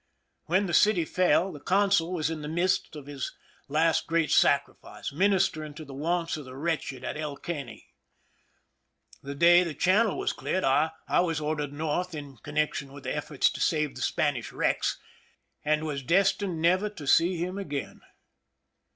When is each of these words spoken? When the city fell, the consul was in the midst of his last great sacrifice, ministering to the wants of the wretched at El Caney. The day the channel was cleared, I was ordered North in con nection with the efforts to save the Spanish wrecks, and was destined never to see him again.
When 0.47 0.65
the 0.65 0.73
city 0.73 1.05
fell, 1.05 1.51
the 1.51 1.59
consul 1.59 2.11
was 2.11 2.31
in 2.31 2.41
the 2.41 2.47
midst 2.47 2.95
of 2.95 3.05
his 3.05 3.35
last 3.67 4.07
great 4.07 4.31
sacrifice, 4.31 5.11
ministering 5.13 5.75
to 5.75 5.85
the 5.85 5.93
wants 5.93 6.37
of 6.37 6.45
the 6.45 6.55
wretched 6.55 7.03
at 7.03 7.17
El 7.17 7.37
Caney. 7.37 7.85
The 9.21 9.35
day 9.35 9.61
the 9.61 9.75
channel 9.75 10.17
was 10.17 10.33
cleared, 10.33 10.63
I 10.63 10.89
was 11.07 11.39
ordered 11.39 11.71
North 11.71 12.15
in 12.15 12.37
con 12.37 12.55
nection 12.55 12.91
with 12.91 13.03
the 13.03 13.15
efforts 13.15 13.47
to 13.51 13.61
save 13.61 13.93
the 13.93 14.01
Spanish 14.01 14.51
wrecks, 14.51 14.99
and 15.63 15.85
was 15.85 16.01
destined 16.01 16.59
never 16.59 16.89
to 16.89 17.05
see 17.05 17.37
him 17.37 17.59
again. 17.59 18.01